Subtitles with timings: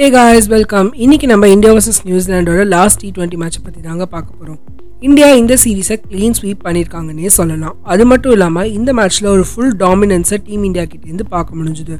[0.00, 4.38] Hey guys welcome இன்னைக்கு நம்ம India versus நியூசிலாண்டோட லாஸ்ட் டி டுவெண்ட்டி மேட்சை பற்றி தாங்க பார்க்க
[4.40, 4.58] போகிறோம்
[5.06, 7.76] இந்தியா இந்த சீரீஸை க்ளீன் ஸ்வீப் பண்ணியிருக்காங்கன்னே சொல்லலாம்.
[7.92, 11.96] அது மட்டும் இல்லாமல் இந்த மேட்ச்சில் ஒரு ஃபுல் டாமினன்ஸை டீம் இந்தியா கிட்டேருந்து பார்க்க முடிஞ்சுது.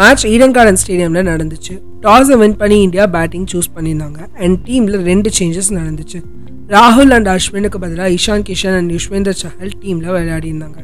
[0.00, 1.74] மேட்ச் ஈடன் கார்டன் ஸ்டேடியமில் நடந்துச்சு.
[2.06, 4.20] டாஸை வின் பண்ணி இந்தியா பேட்டிங் சூஸ் பண்ணியிருந்தாங்க.
[4.44, 6.20] அண்ட் டீமில் ரெண்டு சேஞ்சஸ் நடந்துச்சு.
[6.76, 10.80] ராகுல் அண்ட் அஸ்வினுக்கு பதிலாக இஷான் கிஷன் அண்ட் யுஷ்வேந்தர் சஹல் டீமில் விளையாடிருந்தாங்க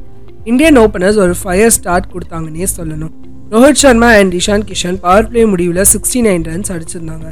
[0.52, 3.14] இந்தியன் ஓப்பனர்ஸ் ஒரு ஃபயர் ஸ்டார்ட் கொடுத்தாங்கன்னே சொல்லணும்.
[3.50, 7.28] Rohit Sharma and Ishan Kishan power play முடிவில் சிக்ஸ்டி நைன் ரன்ஸ் அடிச்சிருந்தாங்க.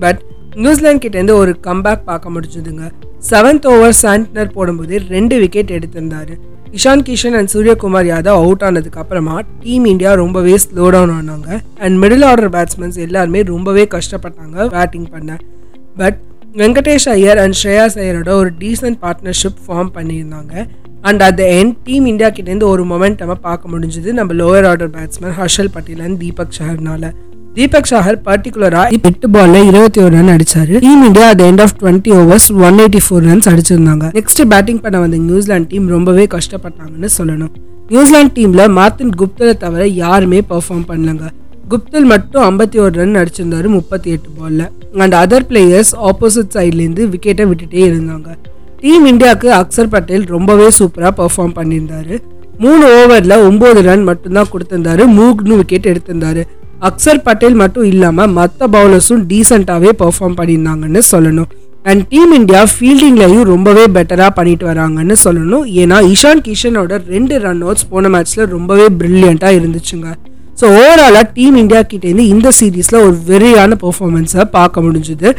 [0.00, 0.20] பட்
[0.54, 2.84] நியூசிலாந்து கிட்டேருந்து ஒரு கம்பேக் பார்க்க முடிஞ்சதுங்க.
[3.30, 6.34] செவன்த் ஓவர் சாண்ட்னர் போடும்போது ரெண்டு விக்கெட் எடுத்திருந்தாரு.
[6.72, 11.60] இஷான் கிஷன் அண்ட் சூரியகுமார் யாதவ் அவுட் ஆனதுக்கு அப்புறமா டீம் இந்தியா ரொம்பவே ஸ்லோ டவுன் ஆனாங்க.
[11.78, 15.36] அண்ட் மிடில் ஆர்டர் பேட்ஸ்மேன்ஸ் எல்லாருமே ரொம்பவே கஷ்டப்பட்டாங்க பேட்டிங் பண்ண.
[15.96, 16.18] பட்
[16.54, 20.66] வெங்கடேஷ் ஐயர் அண்ட் ஸ்ரேயாஸ் ஐயரோட ஒரு டீசன்ட் பார்ட்னர்ஷிப் ஃபார்ம் பண்ணியிருந்தாங்க.
[21.08, 24.12] And at the end team India கிட்டேருந்து ஒரு மொமெண்டமாக பார்க்க முடிஞ்சது.
[24.18, 27.10] நம்ம lower order batsman Harshal Patel and Deepak சஹர்னால
[27.56, 30.74] Deepak Chahar பர்டிகுலரா எட்டு பால்ல இருபத்தி ஒரு ரன் அடிச்சாரு.
[30.84, 34.06] Team India at end of twenty overs one eighty four runs அடிச்சிருந்தாங்க.
[34.18, 37.52] Next batting பண்ண வந்த நியூசிலாந்து டீம் ரொம்பவே கஷ்டப்பட்டாங்கன்னு சொல்லணும்.
[37.88, 41.26] நியூசிலாந்து டீம்ல மார்த்தின் குப்தலை தவிர யாருமே பெர்ஃபார்ம் பண்ணலங்க.
[41.72, 44.62] குப்தல் மட்டும் ஐம்பத்தி ஒரு ரன் அடிச்சிருந்தாரு முப்பத்தி எட்டு பால்ல
[45.04, 48.28] அண்ட் அதர் பிளேயர்ஸ் ஆப்போசிட் சைட்லேருந்து விக்கெட்டை விட்டுட்டே இருந்தாங்க.
[48.82, 52.16] டீம் இந்தியாவுக்கு அக்சர் பட்டேல் ரொம்பவே சூப்பராக பெர்ஃபார்ம் பண்ணியிருந்தாரு.
[52.64, 55.02] மூணு ஓவரில் ஒம்பது ரன் மட்டும்தான் கொடுத்திருந்தாரு.
[55.16, 56.42] மூணு விக்கெட் எடுத்திருந்தாரு.
[56.88, 61.48] அக்சர் பட்டேல் மட்டும் இல்லாமல் மற்ற பவுலர்ஸும் டீசெண்டாகவே பெர்ஃபார்ம் பண்ணியிருந்தாங்கன்னு சொல்லணும்.
[61.90, 65.66] அண்ட் டீம் இந்தியா ஃபீல்டிங்லையும் ரொம்பவே பெட்டராக பண்ணிட்டு வராங்கன்னு சொல்லணும்.
[65.82, 70.08] ஏன்னா இஷான் கிஷனோட ரெண்டு ரன் அவுட்ஸ் போன மேட்ச்சில் ரொம்பவே ப்ரில்லியண்ட்டாக இருந்துச்சுங்க.
[70.60, 75.30] ஸோ ஓவராலாக டீம் இந்தியா கிட்டேருந்து இந்த சீரீஸில் ஒரு வெறியான பெர்ஃபார்மன்ஸை பார்க்க முடிஞ்சுது.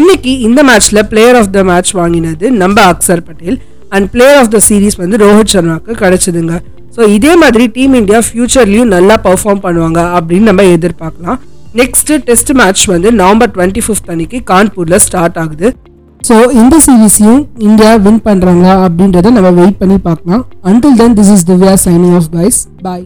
[0.00, 3.58] இன்னைக்கு இந்த மேட்ச்சில் பிளேயர் ஆஃப் த மேட்ச் வாங்கினது நம்ம Axar Patel
[3.94, 6.54] and player of the series வந்து ரோஹித் சர்மாவுக்கு கிடச்சிதுங்க.
[6.96, 11.38] ஸோ இதே மாதிரி டீம் இந்தியா ஃபியூச்சர்லையும் நல்லா பர்ஃபார்ம் பண்ணுவாங்க அப்படின்னு நம்ம எதிர்பார்க்கலாம்.
[11.80, 15.70] நெக்ஸ்ட் டெஸ்ட் மேட்ச் வந்து நவம்பர் டுவெண்ட்டி ஃபிஃப்த் அன்னைக்கு கான்பூரில் ஸ்டார்ட் ஆகுது.
[16.28, 20.44] ஸோ இந்த சீரீஸையும் இந்தியா வின் பண்ணுறாங்க அப்படின்றத நம்ம வெயிட் பண்ணி பார்க்கலாம்.
[20.70, 23.04] Until then this is Divya signing off bye bye